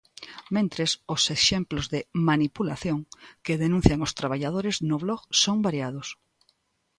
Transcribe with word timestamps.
Mentres, 0.55 0.91
os 1.13 1.23
exemplos 1.37 1.85
de 1.93 1.99
"manipulación" 2.29 2.99
que 3.45 3.59
denuncian 3.63 4.03
os 4.07 4.15
traballadores 4.19 4.75
no 4.89 4.97
blog 5.03 5.21
son 5.43 5.57
variados. 5.67 6.07